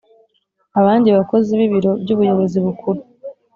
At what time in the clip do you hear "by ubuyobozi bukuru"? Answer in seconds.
2.01-2.99